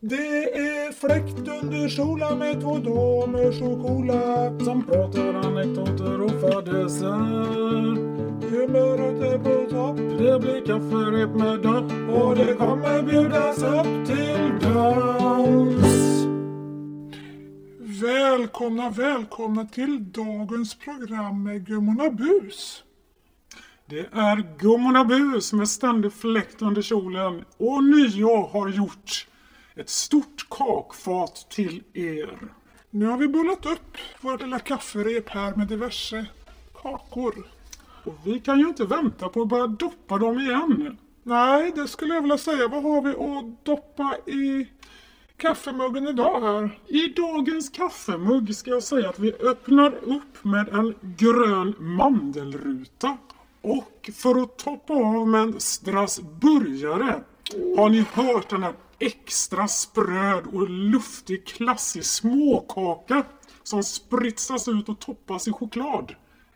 Det 0.00 0.58
är 0.58 0.92
fläkt 0.92 1.48
under 1.62 1.88
solen 1.88 2.38
med 2.38 2.60
två 2.60 2.78
damer 2.78 3.52
så 3.52 3.82
coola 3.82 4.58
Som 4.64 4.86
pratar 4.86 5.34
anekdoter 5.34 6.20
och 6.20 6.40
fadäser 6.40 7.08
Humöret 8.50 9.22
är 9.22 9.38
på 9.38 9.70
topp 9.70 9.96
Det 9.96 10.40
blir 10.40 10.66
kafferep 10.66 11.30
med 11.30 11.60
dopp 11.60 11.92
och 12.22 12.36
det 12.36 12.54
kommer 12.54 13.02
bjudas 13.02 13.58
upp 13.58 14.06
till 14.06 14.68
dans. 14.68 16.24
Välkomna, 18.02 18.90
välkomna 18.90 19.64
till 19.64 20.12
dagens 20.12 20.74
program 20.74 21.42
med 21.42 21.66
Gummorna 21.66 22.10
Bus. 22.10 22.82
Det 23.86 24.06
är 24.12 24.58
Gummorna 24.58 25.04
Bus 25.04 25.52
med 25.52 25.68
ständig 25.68 26.12
fläkt 26.12 26.62
under 26.62 26.82
kjolen 26.82 27.44
och 27.56 27.84
nio 27.84 28.46
har 28.46 28.68
gjort 28.68 29.27
ett 29.78 29.90
stort 29.90 30.46
kakfat 30.50 31.46
till 31.50 31.82
er. 31.92 32.38
Nu 32.90 33.06
har 33.06 33.18
vi 33.18 33.28
bullat 33.28 33.66
upp 33.66 33.96
vårt 34.20 34.40
lilla 34.40 34.58
kafferep 34.58 35.28
här 35.28 35.54
med 35.54 35.68
diverse 35.68 36.26
kakor. 36.82 37.46
Och 38.04 38.14
vi 38.24 38.40
kan 38.40 38.58
ju 38.58 38.68
inte 38.68 38.84
vänta 38.84 39.28
på 39.28 39.42
att 39.42 39.48
börja 39.48 39.66
doppa 39.66 40.18
dem 40.18 40.38
igen. 40.38 40.98
Nej, 41.22 41.72
det 41.74 41.88
skulle 41.88 42.14
jag 42.14 42.22
vilja 42.22 42.38
säga. 42.38 42.68
Vad 42.68 42.82
har 42.82 43.02
vi 43.02 43.10
att 43.10 43.64
doppa 43.64 44.16
i 44.26 44.68
kaffemuggen 45.36 46.08
idag 46.08 46.40
här? 46.40 46.78
I 46.86 47.08
dagens 47.08 47.68
kaffemugg 47.68 48.56
ska 48.56 48.70
jag 48.70 48.82
säga 48.82 49.08
att 49.08 49.18
vi 49.18 49.32
öppnar 49.32 49.94
upp 49.94 50.44
med 50.44 50.68
en 50.68 50.94
grön 51.00 51.74
mandelruta. 51.78 53.18
Och 53.62 54.10
för 54.14 54.42
att 54.42 54.58
toppa 54.58 54.94
av 54.94 55.28
med 55.28 55.40
en 55.40 55.60
strassburgare, 55.60 57.20
har 57.76 57.88
ni 57.88 58.04
hört 58.12 58.48
den 58.48 58.62
här 58.62 58.74
extra 58.98 59.68
spröd 59.68 60.46
och 60.46 60.70
luftig 60.70 61.46
klassig 61.46 62.04
småkaka 62.04 63.24
som 63.62 63.82
spritsas 63.82 64.68
ut 64.68 64.88
och 64.88 64.98
toppas 64.98 65.48
i 65.48 65.52
choklad. 65.52 66.14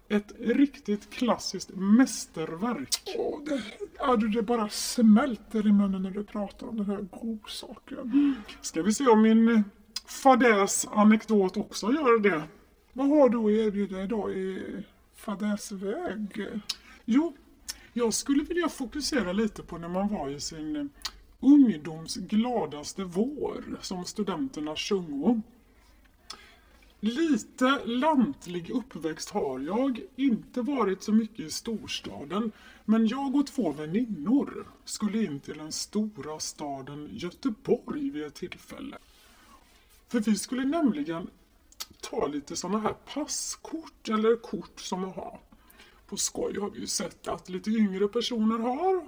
Ett 0.08 0.32
riktigt 0.38 1.10
klassiskt 1.10 1.70
mästerverk. 1.74 3.14
Oh, 3.16 3.44
det, 3.44 3.62
ja, 3.98 4.16
det 4.16 4.42
bara 4.42 4.68
smälter 4.68 5.66
i 5.66 5.72
munnen 5.72 6.02
när 6.02 6.10
du 6.10 6.24
pratar 6.24 6.66
om 6.66 6.76
den 6.76 6.86
här 6.86 7.06
godsaken. 7.10 8.34
Ska 8.60 8.82
vi 8.82 8.94
se 8.94 9.06
om 9.06 9.22
min 9.22 9.64
fadäs-anekdot 10.06 11.56
också 11.56 11.92
gör 11.92 12.18
det. 12.18 12.42
Vad 12.92 13.08
har 13.08 13.28
du 13.28 13.38
att 13.38 13.66
erbjuda 13.66 14.02
idag 14.02 14.32
i 14.32 14.62
fadäsväg? 15.14 16.48
Jo, 17.04 17.36
jag 17.92 18.14
skulle 18.14 18.44
vilja 18.44 18.68
fokusera 18.68 19.32
lite 19.32 19.62
på 19.62 19.78
när 19.78 19.88
man 19.88 20.08
var 20.08 20.28
i 20.28 20.40
sin 20.40 20.90
ungdoms 21.42 22.16
gladaste 22.16 23.04
vår, 23.04 23.78
som 23.80 24.04
studenterna 24.04 24.76
sjunger. 24.76 25.42
Lite 27.00 27.80
lantlig 27.84 28.70
uppväxt 28.70 29.30
har 29.30 29.60
jag, 29.60 30.00
inte 30.16 30.62
varit 30.62 31.02
så 31.02 31.12
mycket 31.12 31.40
i 31.40 31.50
storstaden, 31.50 32.52
men 32.84 33.06
jag 33.06 33.36
och 33.36 33.46
två 33.46 33.72
väninnor 33.72 34.66
skulle 34.84 35.24
in 35.24 35.40
till 35.40 35.58
den 35.58 35.72
stora 35.72 36.40
staden 36.40 37.08
Göteborg 37.12 38.10
vid 38.10 38.24
ett 38.24 38.34
tillfälle. 38.34 38.98
För 40.08 40.20
vi 40.20 40.36
skulle 40.36 40.64
nämligen 40.64 41.30
ta 42.00 42.26
lite 42.26 42.56
sådana 42.56 42.78
här 42.78 42.92
passkort 43.14 44.08
eller 44.08 44.36
kort 44.36 44.80
som 44.80 45.00
man 45.00 45.10
har. 45.10 45.40
På 46.06 46.16
skoj 46.16 46.60
har 46.60 46.70
vi 46.70 46.80
ju 46.80 46.86
sett 46.86 47.28
att 47.28 47.48
lite 47.48 47.70
yngre 47.70 48.08
personer 48.08 48.58
har. 48.58 49.06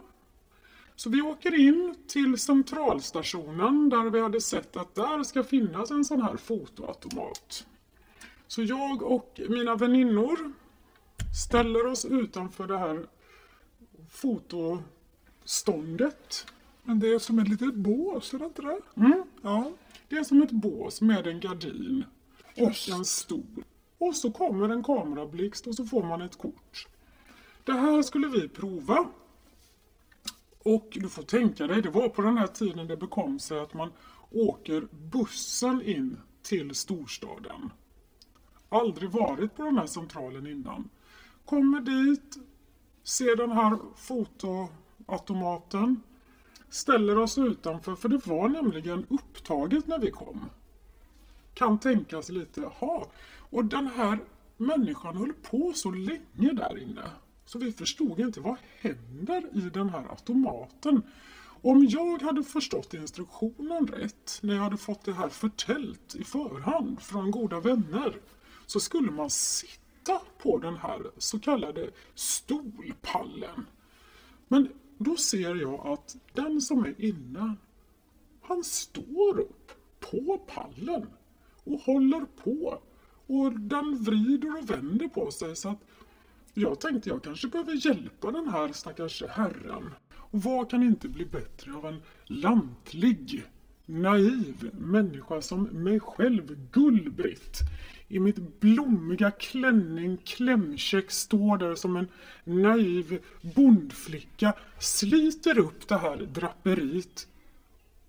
Så 0.96 1.10
vi 1.10 1.22
åker 1.22 1.60
in 1.60 1.94
till 2.06 2.38
centralstationen 2.38 3.88
där 3.88 4.10
vi 4.10 4.20
hade 4.20 4.40
sett 4.40 4.76
att 4.76 4.94
där 4.94 5.22
ska 5.22 5.44
finnas 5.44 5.90
en 5.90 6.04
sån 6.04 6.22
här 6.22 6.36
fotoautomat. 6.36 7.66
Så 8.46 8.62
jag 8.62 9.02
och 9.02 9.40
mina 9.48 9.76
väninnor 9.76 10.52
ställer 11.44 11.86
oss 11.86 12.04
utanför 12.04 12.66
det 12.66 12.78
här 12.78 13.06
fotoståndet. 14.10 16.46
Men 16.82 17.00
det 17.00 17.14
är 17.14 17.18
som 17.18 17.38
ett 17.38 17.48
litet 17.48 17.74
bås, 17.74 18.34
är 18.34 18.38
det 18.38 18.44
inte 18.44 18.62
det? 18.62 18.80
Mm. 18.96 19.22
Ja. 19.42 19.72
Det 20.08 20.16
är 20.16 20.24
som 20.24 20.42
ett 20.42 20.50
bås 20.50 21.00
med 21.00 21.26
en 21.26 21.40
gardin 21.40 22.04
och 22.56 22.88
en 22.88 23.04
stol. 23.04 23.64
Och 23.98 24.16
så 24.16 24.32
kommer 24.32 24.68
en 24.68 24.84
kamerablixt 24.84 25.66
och 25.66 25.74
så 25.74 25.84
får 25.84 26.02
man 26.02 26.22
ett 26.22 26.38
kort. 26.38 26.88
Det 27.64 27.72
här 27.72 28.02
skulle 28.02 28.28
vi 28.28 28.48
prova. 28.48 29.06
Och 30.64 30.98
du 31.00 31.08
får 31.08 31.22
tänka 31.22 31.66
dig, 31.66 31.82
det 31.82 31.90
var 31.90 32.08
på 32.08 32.22
den 32.22 32.38
här 32.38 32.46
tiden 32.46 32.86
det 32.86 32.96
bekom 32.96 33.38
sig 33.38 33.60
att 33.60 33.74
man 33.74 33.92
åker 34.30 34.88
bussen 34.90 35.82
in 35.82 36.20
till 36.42 36.74
storstaden. 36.74 37.70
Aldrig 38.68 39.10
varit 39.10 39.56
på 39.56 39.62
den 39.62 39.78
här 39.78 39.86
centralen 39.86 40.46
innan. 40.46 40.88
Kommer 41.44 41.80
dit, 41.80 42.38
ser 43.02 43.36
den 43.36 43.52
här 43.52 43.78
fotoautomaten, 43.96 46.02
ställer 46.68 47.18
oss 47.18 47.38
utanför, 47.38 47.94
för 47.94 48.08
det 48.08 48.26
var 48.26 48.48
nämligen 48.48 49.06
upptaget 49.10 49.86
när 49.86 49.98
vi 49.98 50.10
kom. 50.10 50.50
Kan 51.54 51.78
tänkas 51.78 52.28
lite, 52.28 52.60
jaha, 52.60 53.04
och 53.50 53.64
den 53.64 53.86
här 53.86 54.18
människan 54.56 55.16
höll 55.16 55.32
på 55.32 55.72
så 55.74 55.90
länge 55.90 56.52
där 56.52 56.82
inne. 56.82 57.10
Så 57.44 57.58
vi 57.58 57.72
förstod 57.72 58.20
inte, 58.20 58.40
vad 58.40 58.56
händer 58.80 59.42
i 59.52 59.60
den 59.60 59.88
här 59.88 60.10
automaten? 60.10 61.02
Om 61.62 61.86
jag 61.88 62.22
hade 62.22 62.42
förstått 62.42 62.94
instruktionen 62.94 63.86
rätt, 63.86 64.38
när 64.42 64.54
jag 64.54 64.62
hade 64.62 64.76
fått 64.76 65.04
det 65.04 65.12
här 65.12 65.28
förtällt 65.28 66.14
i 66.14 66.24
förhand 66.24 67.02
från 67.02 67.30
goda 67.30 67.60
vänner, 67.60 68.16
så 68.66 68.80
skulle 68.80 69.10
man 69.10 69.30
sitta 69.30 70.20
på 70.38 70.58
den 70.58 70.76
här 70.76 71.10
så 71.18 71.38
kallade 71.38 71.90
stolpallen. 72.14 73.66
Men 74.48 74.68
då 74.98 75.16
ser 75.16 75.54
jag 75.54 75.86
att 75.86 76.16
den 76.32 76.60
som 76.60 76.84
är 76.84 77.00
inne, 77.00 77.54
han 78.42 78.64
står 78.64 79.40
upp 79.40 79.72
på 80.00 80.38
pallen 80.46 81.06
och 81.64 81.80
håller 81.80 82.26
på. 82.44 82.82
Och 83.26 83.60
den 83.60 84.04
vrider 84.04 84.58
och 84.58 84.70
vänder 84.70 85.08
på 85.08 85.30
sig 85.30 85.56
så 85.56 85.68
att 85.68 85.80
jag 86.54 86.80
tänkte 86.80 87.08
jag 87.08 87.22
kanske 87.22 87.48
behöver 87.48 87.86
hjälpa 87.86 88.30
den 88.30 88.48
här 88.48 88.72
stackars 88.72 89.22
herren. 89.30 89.94
Och 90.16 90.42
vad 90.42 90.70
kan 90.70 90.82
inte 90.82 91.08
bli 91.08 91.24
bättre 91.24 91.74
av 91.74 91.86
en 91.86 92.02
lantlig, 92.24 93.44
naiv 93.86 94.70
människa 94.72 95.42
som 95.42 95.62
mig 95.62 96.00
själv, 96.00 96.68
Gullbritt. 96.72 97.58
I 98.08 98.18
mitt 98.18 98.60
blommiga 98.60 99.30
klänning 99.30 100.16
klämkäck 100.16 101.10
står 101.10 101.58
där 101.58 101.74
som 101.74 101.96
en 101.96 102.08
naiv 102.44 103.18
bondflicka, 103.54 104.52
sliter 104.78 105.58
upp 105.58 105.88
det 105.88 105.96
här 105.96 106.16
draperiet 106.16 107.28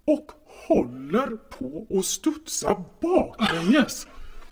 och 0.06 0.32
håller 0.68 1.28
på 1.28 1.88
att 2.00 2.06
studsa 2.06 2.84
baklänges. 3.02 4.08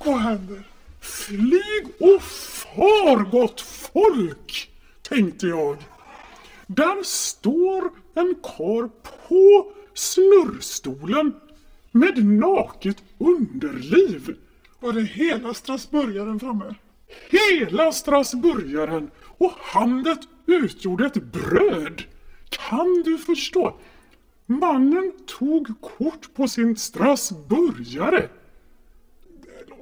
Vad 0.05 0.19
händer? 0.19 0.72
Flyg 1.03 1.87
och 1.99 2.21
far 2.21 3.31
gott 3.31 3.61
folk, 3.61 4.69
tänkte 5.01 5.47
jag. 5.47 5.77
Där 6.67 7.03
står 7.03 7.91
en 8.13 8.35
kar 8.43 8.89
på 9.27 9.71
snurrstolen 9.93 11.33
med 11.91 12.25
naket 12.25 13.03
underliv. 13.17 14.35
Var 14.79 14.93
det 14.93 15.01
hela 15.01 15.53
strasburgaren 15.53 16.39
framme? 16.39 16.75
Hela 17.29 17.91
strasburgaren 17.91 19.11
och 19.37 19.53
handet 19.59 20.19
utgjorde 20.45 21.05
ett 21.05 21.23
bröd. 21.23 22.03
Kan 22.49 23.01
du 23.05 23.17
förstå? 23.17 23.75
Mannen 24.45 25.11
tog 25.39 25.81
kort 25.81 26.33
på 26.35 26.47
sin 26.47 26.75
strasburgare. 26.75 28.29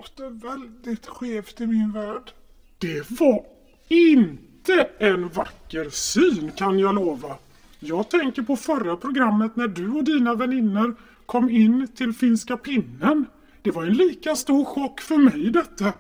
Det 0.01 0.23
låter 0.23 0.47
väldigt 0.47 1.07
skevt 1.07 1.61
i 1.61 1.67
min 1.67 1.91
värld. 1.91 2.31
Det 2.77 3.11
var 3.11 3.45
inte 3.87 4.89
en 4.97 5.29
vacker 5.29 5.89
syn 5.89 6.51
kan 6.51 6.79
jag 6.79 6.95
lova. 6.95 7.35
Jag 7.79 8.09
tänker 8.09 8.41
på 8.41 8.55
förra 8.55 8.97
programmet 8.97 9.55
när 9.55 9.67
du 9.67 9.89
och 9.89 10.03
dina 10.03 10.35
vänner 10.35 10.93
kom 11.25 11.49
in 11.49 11.87
till 11.87 12.13
finska 12.13 12.57
pinnen. 12.57 13.25
Det 13.61 13.71
var 13.71 13.83
en 13.83 13.93
lika 13.93 14.35
stor 14.35 14.65
chock 14.65 15.01
för 15.01 15.17
mig 15.17 15.51
detta. 15.51 15.93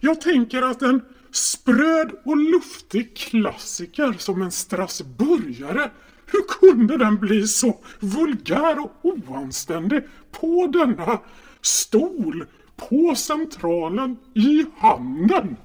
Jag 0.00 0.20
tänker 0.20 0.62
att 0.62 0.82
en 0.82 1.00
spröd 1.30 2.10
och 2.24 2.36
luftig 2.36 3.16
klassiker 3.16 4.14
som 4.18 4.42
en 4.42 4.52
strasburgare, 4.52 5.90
hur 6.26 6.42
kunde 6.60 6.98
den 6.98 7.18
bli 7.18 7.46
så 7.46 7.78
vulgär 8.00 8.78
och 8.78 8.92
oanständig 9.02 10.02
på 10.30 10.66
denna 10.66 11.20
stol 11.60 12.44
på 12.88 13.14
centralen 13.14 14.16
i 14.34 14.64
handen? 14.78 15.56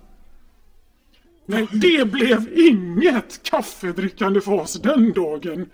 Nej, 1.46 1.68
det 1.72 2.12
blev 2.12 2.60
inget 2.60 3.44
kaffedrickande 3.44 4.42
för 4.42 4.52
oss 4.52 4.74
den 4.74 5.14
dagen. 5.14 5.70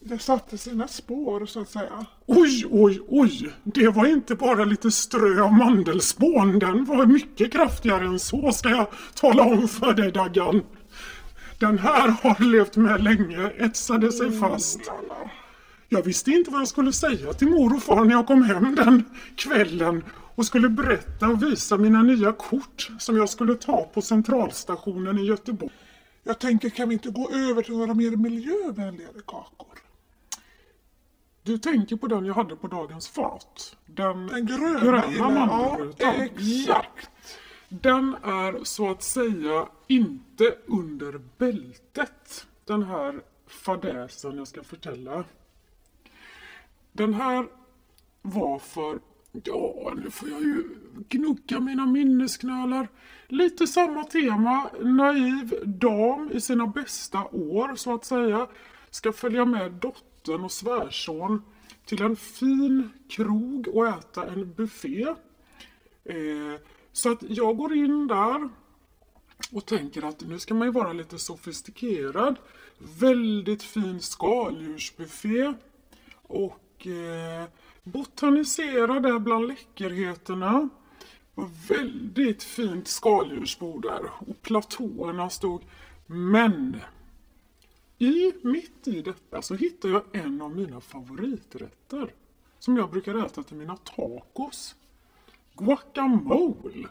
det 0.00 0.18
satte 0.18 0.58
sina 0.58 0.88
spår 0.88 1.46
så 1.46 1.60
att 1.60 1.70
säga. 1.70 2.06
Oj, 2.26 2.64
oj, 2.70 3.00
oj! 3.08 3.52
Det 3.64 3.88
var 3.88 4.06
inte 4.06 4.34
bara 4.34 4.64
lite 4.64 4.90
strö 4.90 5.42
av 5.42 5.52
mandelspån. 5.52 6.58
Den 6.58 6.84
var 6.84 7.06
mycket 7.06 7.52
kraftigare 7.52 8.04
än 8.04 8.18
så 8.18 8.52
ska 8.52 8.68
jag 8.68 8.86
tala 9.14 9.42
om 9.42 9.68
för 9.68 9.92
dig 9.92 10.12
Daggan. 10.12 10.62
Den 11.58 11.78
här 11.78 12.08
har 12.08 12.44
levt 12.52 12.76
med 12.76 13.04
länge, 13.04 13.50
etsade 13.58 14.12
sig 14.12 14.40
fast. 14.40 14.80
Jag 15.88 16.02
visste 16.02 16.30
inte 16.30 16.50
vad 16.50 16.60
jag 16.60 16.68
skulle 16.68 16.92
säga 16.92 17.32
till 17.32 17.48
mor 17.48 17.76
och 17.76 17.82
far 17.82 18.04
när 18.04 18.14
jag 18.14 18.26
kom 18.26 18.42
hem 18.42 18.74
den 18.74 19.04
kvällen 19.36 20.04
och 20.38 20.46
skulle 20.46 20.68
berätta 20.68 21.28
och 21.28 21.42
visa 21.42 21.76
mina 21.76 22.02
nya 22.02 22.32
kort 22.32 22.90
som 22.98 23.16
jag 23.16 23.28
skulle 23.28 23.54
ta 23.54 23.84
på 23.94 24.02
centralstationen 24.02 25.18
i 25.18 25.24
Göteborg. 25.24 25.72
Jag 26.22 26.38
tänker, 26.38 26.70
kan 26.70 26.88
vi 26.88 26.94
inte 26.94 27.10
gå 27.10 27.30
över 27.30 27.62
till 27.62 27.76
några 27.76 27.94
mer 27.94 28.10
miljövänligare 28.10 29.20
kakor? 29.26 29.78
Du 31.42 31.58
tänker 31.58 31.96
på 31.96 32.06
den 32.06 32.24
jag 32.24 32.34
hade 32.34 32.56
på 32.56 32.66
dagens 32.66 33.08
fat? 33.08 33.76
Den, 33.86 34.26
Den 34.26 34.46
gröna, 34.46 34.80
gröna 34.80 35.04
ja, 35.18 35.30
mandelrutan? 35.30 36.14
exakt. 36.14 37.10
Den 37.68 38.16
är 38.24 38.64
så 38.64 38.90
att 38.90 39.02
säga 39.02 39.68
inte 39.86 40.54
under 40.66 41.20
bältet. 41.38 42.46
Den 42.64 42.82
här 42.82 43.20
fadäsen 43.46 44.36
jag 44.36 44.48
ska 44.48 44.62
förtälla. 44.62 45.24
Den 46.92 47.14
här 47.14 47.46
var 48.22 48.58
för, 48.58 48.98
ja 49.32 49.92
nu 49.96 50.10
får 50.10 50.28
jag 50.28 50.42
ju 50.42 50.64
gnugga 51.08 51.60
mina 51.60 51.86
minnesknölar. 51.86 52.88
Lite 53.28 53.66
samma 53.66 54.04
tema, 54.04 54.70
naiv 54.80 55.62
dam 55.64 56.30
i 56.32 56.40
sina 56.40 56.66
bästa 56.66 57.24
år 57.24 57.76
så 57.76 57.94
att 57.94 58.04
säga. 58.04 58.46
Ska 58.90 59.12
följa 59.12 59.44
med 59.44 59.72
dottern 59.72 60.44
och 60.44 60.52
svärson 60.52 61.42
till 61.84 62.02
en 62.02 62.16
fin 62.16 62.90
krog 63.08 63.68
och 63.68 63.88
äta 63.88 64.26
en 64.26 64.52
buffé. 64.52 65.06
Eh, 66.04 66.60
så 66.92 67.12
att 67.12 67.22
jag 67.22 67.56
går 67.56 67.74
in 67.74 68.06
där 68.06 68.48
och 69.52 69.66
tänker 69.66 70.02
att 70.02 70.20
nu 70.20 70.38
ska 70.38 70.54
man 70.54 70.68
ju 70.68 70.72
vara 70.72 70.92
lite 70.92 71.18
sofistikerad. 71.18 72.36
Väldigt 73.00 73.62
fin 73.62 74.00
skaldjursbuffé. 74.00 75.54
Och 76.22 76.60
eh, 76.86 77.44
botanisera 77.82 79.00
där 79.00 79.18
bland 79.18 79.48
läckerheterna. 79.48 80.68
var 81.34 81.50
väldigt 81.68 82.42
fint 82.42 82.88
skaldjursbord 82.88 83.82
där 83.82 84.10
och 84.18 84.42
platåerna 84.42 85.30
stod. 85.30 85.62
Men 86.06 86.80
i, 87.98 88.32
mitt 88.42 88.88
i 88.88 89.02
detta 89.02 89.42
så 89.42 89.54
hittade 89.54 89.94
jag 89.94 90.02
en 90.12 90.42
av 90.42 90.56
mina 90.56 90.80
favoriträtter. 90.80 92.14
Som 92.58 92.76
jag 92.76 92.90
brukar 92.90 93.26
äta 93.26 93.42
till 93.42 93.56
mina 93.56 93.76
tacos. 93.76 94.74
Guacamole. 95.54 96.88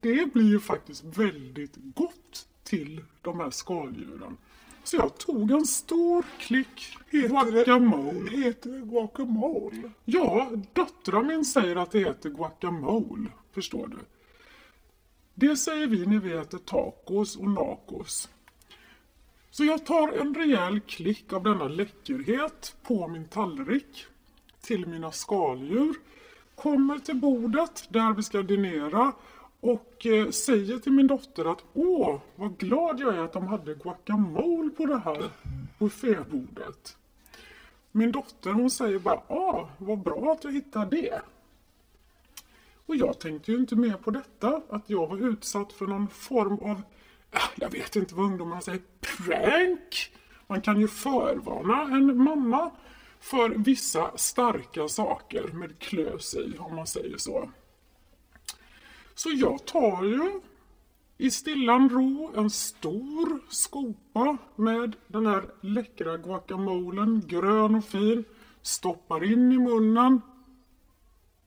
Det 0.00 0.32
blir 0.32 0.48
ju 0.48 0.60
faktiskt 0.60 1.04
väldigt 1.04 1.74
gott 1.76 2.48
till 2.62 3.04
de 3.22 3.40
här 3.40 3.50
skaldjuren. 3.50 4.36
Så 4.84 4.96
jag 4.96 5.18
tog 5.18 5.50
en 5.50 5.66
stor 5.66 6.24
klick 6.38 6.98
guacamole. 7.10 8.30
Heter 8.30 8.70
det 8.70 8.80
guacamole? 8.80 9.90
Ja, 10.04 10.50
döttrar 10.72 11.22
min 11.22 11.44
säger 11.44 11.76
att 11.76 11.90
det 11.90 11.98
heter 11.98 12.30
guacamole. 12.30 13.28
Förstår 13.52 13.86
du? 13.86 13.98
Det 15.34 15.56
säger 15.56 15.86
vi 15.86 16.06
när 16.06 16.18
vi 16.18 16.32
äter 16.32 16.58
tacos 16.58 17.36
och 17.36 17.48
nacos. 17.48 18.28
Så 19.50 19.64
jag 19.64 19.86
tar 19.86 20.08
en 20.12 20.34
rejäl 20.34 20.80
klick 20.80 21.32
av 21.32 21.42
denna 21.42 21.68
läckerhet 21.68 22.76
på 22.82 23.08
min 23.08 23.24
tallrik 23.24 24.06
till 24.60 24.86
mina 24.86 25.12
skaldjur. 25.12 25.94
Kommer 26.54 26.98
till 26.98 27.16
bordet 27.16 27.86
där 27.88 28.12
vi 28.12 28.22
ska 28.22 28.42
dinera 28.42 29.12
och 29.64 30.06
eh, 30.06 30.30
säger 30.30 30.78
till 30.78 30.92
min 30.92 31.06
dotter 31.06 31.52
att 31.52 31.64
åh, 31.74 32.20
vad 32.36 32.58
glad 32.58 33.00
jag 33.00 33.14
är 33.14 33.18
att 33.18 33.32
de 33.32 33.46
hade 33.46 33.74
guacamole 33.74 34.70
på 34.70 34.86
det 34.86 34.98
här 34.98 35.30
buffébordet. 35.78 36.96
Min 37.92 38.12
dotter 38.12 38.50
hon 38.50 38.70
säger 38.70 38.98
bara 38.98 39.20
ah, 39.28 39.68
vad 39.78 39.98
bra 39.98 40.32
att 40.32 40.42
du 40.42 40.50
hittade 40.50 40.96
det. 40.96 41.20
Och 42.86 42.96
jag 42.96 43.18
tänkte 43.18 43.52
ju 43.52 43.58
inte 43.58 43.76
mer 43.76 43.94
på 43.94 44.10
detta, 44.10 44.62
att 44.68 44.90
jag 44.90 45.06
var 45.06 45.28
utsatt 45.28 45.72
för 45.72 45.86
någon 45.86 46.08
form 46.08 46.58
av, 46.58 46.82
äh, 47.30 47.40
jag 47.54 47.70
vet 47.70 47.96
inte 47.96 48.14
vad 48.14 48.26
ungdomarna 48.26 48.60
säger, 48.60 48.82
prank. 49.00 50.12
Man 50.46 50.60
kan 50.60 50.80
ju 50.80 50.88
förvarna 50.88 51.82
en 51.82 52.16
mamma 52.16 52.70
för 53.20 53.48
vissa 53.48 54.10
starka 54.16 54.88
saker 54.88 55.42
med 55.52 55.78
klös 55.78 56.34
i, 56.34 56.56
om 56.58 56.76
man 56.76 56.86
säger 56.86 57.16
så. 57.18 57.48
Så 59.14 59.30
jag 59.34 59.66
tar 59.66 60.04
ju 60.04 60.40
i 61.18 61.30
stillan 61.30 61.88
ro 61.88 62.32
en 62.36 62.50
stor 62.50 63.40
skopa 63.48 64.36
med 64.56 64.96
den 65.06 65.26
här 65.26 65.44
läckra 65.60 66.16
guacamolen, 66.16 67.22
grön 67.26 67.74
och 67.74 67.84
fin, 67.84 68.24
stoppar 68.62 69.24
in 69.32 69.52
i 69.52 69.58
munnen. 69.58 70.20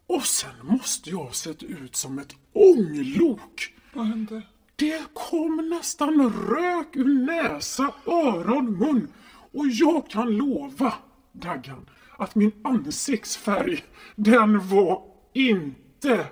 Och 0.08 0.24
sen 0.24 0.56
måste 0.64 1.10
jag 1.10 1.36
sett 1.36 1.64
ut 1.64 1.96
som 1.96 2.20
ett 2.20 2.36
ånglok. 2.54 3.76
Vad 3.94 4.06
hände? 4.06 4.42
Det 4.76 5.04
kom 5.14 5.70
nästan 5.70 6.34
rök 6.50 6.96
ur 6.96 7.26
näsa, 7.26 7.94
öron, 8.06 8.78
mun. 8.78 9.08
Och 9.54 9.68
jag 9.68 10.10
kan 10.10 10.38
lova, 10.38 10.94
Daggan, 11.32 11.90
att 12.18 12.36
min 12.36 12.52
ansiktsfärg, 12.64 13.84
den 14.16 14.68
var 14.68 15.04
inte 15.34 16.26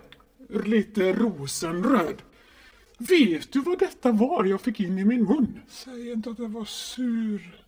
lite 0.49 1.13
rosenröd. 1.13 2.21
Vet 2.97 3.51
du 3.51 3.59
vad 3.59 3.79
detta 3.79 4.11
var 4.11 4.45
jag 4.45 4.61
fick 4.61 4.79
in 4.79 4.99
i 4.99 5.05
min 5.05 5.23
mun? 5.23 5.61
Säg 5.67 6.11
inte 6.11 6.29
att 6.29 6.37
det 6.37 6.47
var 6.47 6.65
sur... 6.65 7.61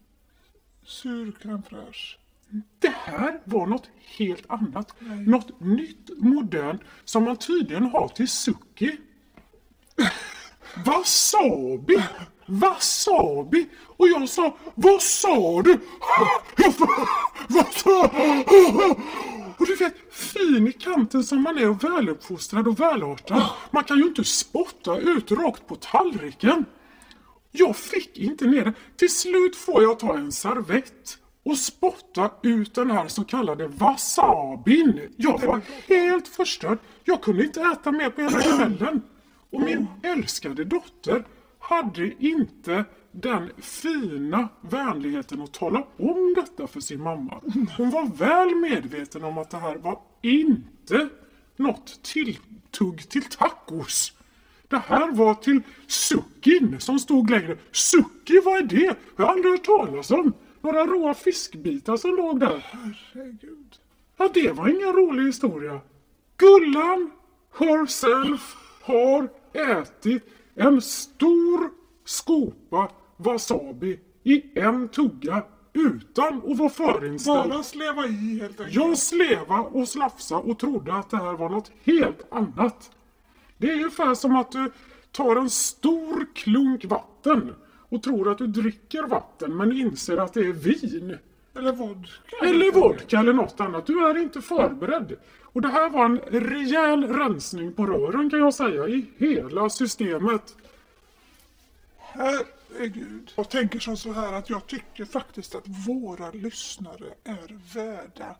Sur 0.85 1.31
crème 1.31 1.63
fraîche. 1.69 2.17
Det 2.79 2.93
här 2.95 3.39
var 3.43 3.67
något 3.67 3.89
helt 4.17 4.49
annat. 4.49 4.93
Något 5.25 5.59
nytt, 5.59 6.09
modernt, 6.17 6.81
som 7.05 7.23
man 7.23 7.37
tydligen 7.37 7.85
har 7.85 8.07
till 8.07 8.27
suki. 8.27 8.97
Wasabi! 10.85 12.03
Wasabi! 12.45 13.69
Och 13.97 14.07
jag 14.07 14.29
sa, 14.29 14.57
vad 14.75 15.01
sa 15.01 15.61
du? 15.61 15.73
Sa, 16.77 17.07
vad 17.47 17.73
sa 17.73 18.07
och 19.57 19.65
du 19.65 19.75
vet, 19.75 19.95
fin 20.11 20.67
i 20.67 20.71
kanten 20.71 21.23
som 21.23 21.41
man 21.41 21.57
är 21.57 21.69
och 21.69 21.83
väluppfostrad 21.83 22.67
och 22.67 22.79
välartad. 22.79 23.49
Man 23.71 23.83
kan 23.83 23.97
ju 23.97 24.03
inte 24.03 24.23
spotta 24.23 24.97
ut 24.97 25.31
rakt 25.31 25.67
på 25.67 25.75
tallriken. 25.75 26.65
Jag 27.51 27.75
fick 27.75 28.17
inte 28.17 28.45
ner 28.45 28.63
den. 28.63 28.73
Till 28.97 29.15
slut 29.15 29.55
får 29.55 29.83
jag 29.83 29.99
ta 29.99 30.17
en 30.17 30.31
servett 30.31 31.17
och 31.45 31.57
spotta 31.57 32.31
ut 32.43 32.75
den 32.75 32.91
här 32.91 33.07
så 33.07 33.23
kallade 33.23 33.67
wasabin. 33.67 34.99
Jag 35.15 35.45
var 35.45 35.61
helt 35.87 36.27
förstörd. 36.27 36.77
Jag 37.03 37.21
kunde 37.21 37.43
inte 37.43 37.61
äta 37.61 37.91
mer 37.91 38.09
på 38.09 38.21
hela 38.21 38.41
kvällen. 38.41 39.01
Och 39.49 39.61
min 39.61 39.87
älskade 40.03 40.63
dotter 40.63 41.25
hade 41.59 42.25
inte 42.25 42.85
den 43.11 43.51
fina 43.57 44.49
vänligheten 44.61 45.41
att 45.41 45.53
tala 45.53 45.83
om 45.97 46.16
detta 46.41 46.67
för 46.67 46.79
sin 46.79 47.01
mamma. 47.01 47.41
Hon 47.77 47.89
var 47.89 48.05
väl 48.05 48.55
medveten 48.55 49.23
om 49.23 49.37
att 49.37 49.49
det 49.49 49.57
här 49.57 49.75
var 49.75 49.99
inte 50.21 51.09
något 51.55 52.03
tilltugg 52.03 53.09
till 53.09 53.23
tacos. 53.23 54.13
Det 54.67 54.77
här 54.77 55.11
var 55.11 55.33
till 55.33 55.61
sukin 55.87 56.79
som 56.79 56.99
stod 56.99 57.29
längre. 57.29 57.57
Suki, 57.71 58.41
vad 58.45 58.57
är 58.57 58.63
det? 58.63 58.95
Jag 59.15 59.25
har 59.25 59.31
aldrig 59.31 59.51
hört 59.51 59.65
talas 59.65 60.11
om. 60.11 60.33
Några 60.61 60.85
råa 60.85 61.13
fiskbitar 61.13 61.97
som 61.97 62.15
låg 62.15 62.39
där. 62.39 62.65
Herregud. 62.71 63.75
Ja, 64.17 64.29
det 64.33 64.51
var 64.51 64.67
ingen 64.67 64.93
rolig 64.93 65.25
historia. 65.25 65.81
Gullan 66.37 67.11
herself 67.59 68.55
har 68.81 69.29
ätit 69.53 70.23
en 70.55 70.81
stor 70.81 71.69
skopa 72.05 72.91
wasabi 73.17 73.99
i 74.23 74.59
en 74.59 74.89
tugga 74.89 75.43
utan 75.77 76.41
att 76.51 76.57
vara 76.57 76.69
förinställd. 76.69 77.49
Bara 77.49 77.63
sleva 77.63 78.05
i 78.05 78.39
helt 78.39 78.59
enkelt. 78.59 78.75
Jag 78.75 78.97
sleva 78.97 79.59
och 79.59 79.87
slafsa 79.87 80.37
och 80.37 80.59
trodde 80.59 80.93
att 80.93 81.09
det 81.09 81.17
här 81.17 81.33
var 81.33 81.49
något 81.49 81.71
helt 81.83 82.33
annat. 82.33 82.91
Det 83.57 83.69
är 83.69 83.73
ungefär 83.73 84.15
som 84.15 84.35
att 84.35 84.51
du 84.51 84.71
tar 85.11 85.35
en 85.35 85.49
stor 85.49 86.27
klunk 86.35 86.85
vatten 86.85 87.55
och 87.89 88.03
tror 88.03 88.31
att 88.31 88.37
du 88.37 88.47
dricker 88.47 89.03
vatten 89.03 89.57
men 89.57 89.71
inser 89.71 90.17
att 90.17 90.33
det 90.33 90.39
är 90.39 90.53
vin. 90.53 91.17
Eller 91.55 91.71
vodka. 91.71 92.35
Eller 92.41 92.71
vodka 92.71 93.19
eller 93.19 93.33
något 93.33 93.59
annat. 93.59 93.85
Du 93.85 94.07
är 94.07 94.17
inte 94.17 94.41
förberedd. 94.41 95.15
Och 95.41 95.61
det 95.61 95.67
här 95.67 95.89
var 95.89 96.05
en 96.05 96.19
rejäl 96.19 97.07
rensning 97.07 97.73
på 97.73 97.85
rören 97.85 98.29
kan 98.29 98.39
jag 98.39 98.53
säga 98.53 98.87
i 98.87 99.05
hela 99.17 99.69
systemet. 99.69 100.55
Här 101.97 102.56
Gud. 102.79 103.33
Jag 103.35 103.49
tänker 103.49 103.79
som 103.79 103.97
så 103.97 104.11
här 104.11 104.33
att 104.33 104.49
jag 104.49 104.67
tycker 104.67 105.05
faktiskt 105.05 105.55
att 105.55 105.67
våra 105.87 106.31
lyssnare 106.31 107.13
är 107.23 107.73
värda 107.73 108.35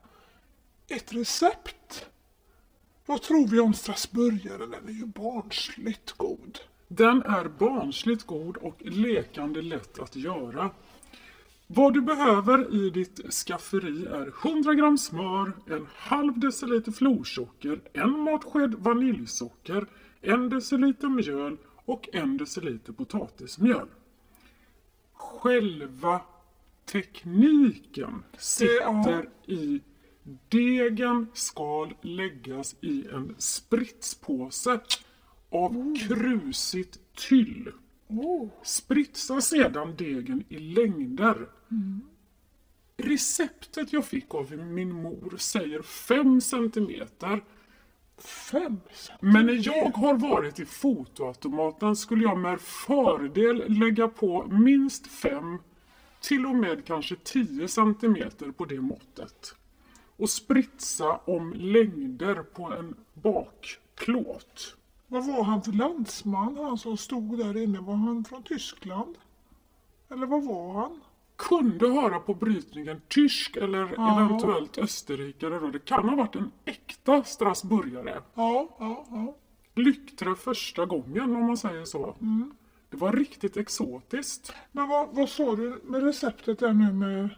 ett 0.88 1.14
recept. 1.14 2.06
Vad 3.06 3.22
tror 3.22 3.48
vi 3.48 3.60
om 3.60 3.74
strasburgaren? 3.74 4.72
Den 4.72 4.88
är 4.88 4.92
ju 4.92 5.06
barnsligt 5.06 6.12
god. 6.12 6.60
Den 6.88 7.24
är 7.24 7.48
barnsligt 7.48 8.24
god 8.24 8.58
och 8.58 8.82
lekande 8.82 9.62
lätt 9.62 10.00
att 10.00 10.16
göra. 10.16 10.72
Vad 11.68 11.94
du 11.94 12.02
behöver 12.02 12.76
i 12.76 12.90
ditt 12.90 13.34
skafferi 13.34 14.06
är 14.06 14.48
100 14.48 14.74
gram 14.74 14.98
smör, 14.98 15.52
en 15.70 15.88
halv 15.96 16.40
deciliter 16.40 16.92
florsocker, 16.92 17.82
en 17.94 18.20
matsked 18.20 18.74
vaniljsocker, 18.74 19.86
en 20.22 20.50
deciliter 20.50 21.10
mjöl 21.10 21.58
och 21.86 22.10
en 22.14 22.38
deciliter 22.38 22.94
potatismjöl. 22.94 23.88
Själva 25.28 26.22
tekniken 26.86 28.24
sitter 28.38 29.30
i 29.46 29.82
degen 30.50 31.28
ska 31.34 31.90
läggas 32.02 32.76
i 32.82 33.08
en 33.08 33.36
spritspåse 33.38 34.80
av 35.50 35.96
krusigt 36.08 37.00
tyll. 37.16 37.72
Oh. 38.08 38.50
Spritsa 38.64 39.42
sedan 39.42 39.96
degen 39.96 40.44
i 40.50 40.60
längder. 40.60 41.50
Receptet 42.98 43.94
jag 43.94 44.06
fick 44.06 44.36
av 44.36 44.52
min 44.52 44.92
mor 44.92 45.38
säger 45.38 45.82
5 45.82 46.42
centimeter. 46.42 47.44
Fem 48.18 48.80
Men 49.20 49.46
när 49.46 49.68
jag 49.68 49.90
har 49.90 50.14
varit 50.14 50.60
i 50.60 50.66
fotoautomaten 50.66 51.96
skulle 51.96 52.24
jag 52.24 52.38
med 52.38 52.62
fördel 52.62 53.64
lägga 53.68 54.08
på 54.08 54.48
minst 54.48 55.08
5 55.08 55.58
till 56.22 56.46
och 56.46 56.56
med 56.56 56.86
kanske 56.86 57.16
10 57.16 57.68
centimeter 57.68 58.52
på 58.52 58.66
det 58.66 58.82
måttet. 58.82 59.56
Och 60.18 60.30
spritsa 60.30 61.20
om 61.26 61.54
längder 61.54 62.36
på 62.36 62.64
en 62.74 62.96
bakplåt. 63.14 64.76
Vad 65.08 65.26
var 65.28 65.44
han 65.44 65.62
för 65.62 65.72
landsman, 65.72 66.58
han 66.58 66.78
som 66.78 66.98
stod 66.98 67.38
där 67.38 67.58
inne? 67.64 67.80
Var 67.80 67.96
han 67.96 68.26
från 68.26 68.44
Tyskland? 68.44 69.18
Eller 70.10 70.28
vad 70.28 70.44
var 70.44 70.74
han? 70.74 71.02
Kunde 71.38 71.88
höra 71.90 72.20
på 72.20 72.34
brytningen 72.34 73.02
tysk 73.08 73.56
eller 73.56 73.94
Ja. 73.98 74.26
eventuellt 74.26 74.78
österrikare. 74.78 75.60
Då. 75.60 75.68
Det 75.68 75.86
kan 75.86 76.10
ha 76.10 76.16
varit 76.16 76.36
en 76.36 76.52
äkta 76.66 77.24
strasburgare. 77.24 78.22
Ja, 78.34 78.76
ja, 78.80 79.06
ja. 79.10 79.36
Lyckträff 79.76 80.40
första 80.40 80.86
gången 80.86 81.36
om 81.36 81.46
man 81.48 81.58
säger 81.58 81.86
så. 81.86 82.16
Det 82.90 82.98
var 82.98 83.12
riktigt 83.12 83.58
exotiskt. 83.58 84.54
Men 84.72 84.88
vad, 84.90 85.10
vad 85.16 85.30
sa 85.30 85.56
du 85.56 85.82
med 85.84 86.04
receptet 86.04 86.60
där 86.60 86.74
nu 86.74 86.94
med 86.94 87.30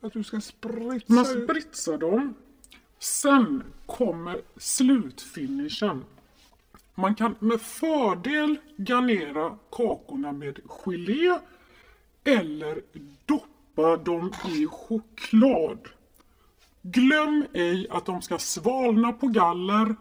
att 0.00 0.12
du 0.12 0.24
ska 0.24 0.40
spritsa 0.40 1.12
Man 1.12 1.24
spritsar 1.24 1.98
dem. 1.98 2.34
Sen 2.98 3.62
kommer 3.86 4.40
slutfinishen. 4.56 6.04
Man 6.94 7.14
kan 7.14 7.34
med 7.38 7.60
fördel 7.60 8.56
garnera 8.76 9.58
kakorna 9.70 10.32
med 10.32 10.58
gelé 10.66 11.38
eller 12.24 12.82
doppa 13.80 13.96
dem 13.96 14.32
i 14.48 14.66
choklad. 14.66 15.78
Glöm 16.82 17.44
ej 17.54 17.86
att 17.90 18.06
de 18.06 18.22
ska 18.22 18.38
svalna 18.38 19.12
på 19.12 19.26
galler, 19.26 19.96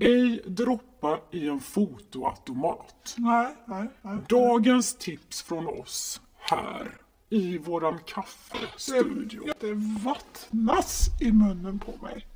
ej 0.00 0.42
droppa 0.46 1.18
i 1.30 1.48
en 1.48 1.60
fotoautomat. 1.60 3.14
Nej, 3.16 3.56
nej, 3.66 3.88
nej. 4.02 4.18
Dagens 4.28 4.94
tips 4.94 5.42
från 5.42 5.66
oss 5.68 6.20
här 6.36 6.90
i 7.30 7.58
våran 7.58 7.98
kaffestudio. 8.06 9.42
Det, 9.44 9.66
det 9.66 9.74
vattnas 10.04 11.08
i 11.20 11.32
munnen 11.32 11.78
på 11.78 11.92
mig. 12.02 12.26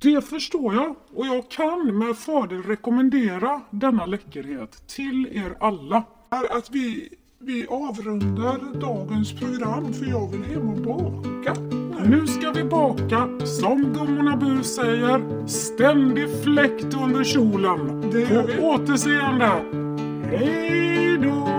Det 0.00 0.22
förstår 0.22 0.74
jag 0.74 0.96
och 1.14 1.26
jag 1.26 1.50
kan 1.50 1.98
med 1.98 2.16
fördel 2.16 2.62
rekommendera 2.62 3.60
denna 3.70 4.06
läckerhet 4.06 4.86
till 4.86 5.28
er 5.32 5.56
alla. 5.60 6.04
Är 6.30 6.58
Att 6.58 6.70
vi, 6.70 7.08
vi 7.46 7.66
avrundar 7.66 8.80
dagens 8.80 9.32
program 9.32 9.92
för 9.92 10.06
jag 10.06 10.28
vill 10.30 10.44
hem 10.44 10.68
och 10.68 10.76
baka. 10.76 11.60
Nu 12.06 12.26
ska 12.26 12.50
vi 12.50 12.64
baka, 12.64 13.28
som 13.44 13.92
gummorna 13.94 14.36
Bu 14.36 14.62
säger, 14.62 15.46
ständig 15.46 16.42
fläkt 16.44 16.96
under 17.04 17.24
kjolen. 17.24 18.10
Det 18.12 18.20
gör 18.20 18.46
vi. 18.46 18.56
På 18.56 18.62
återseende. 18.62 19.50
Hej 20.30 21.18
då! 21.18 21.55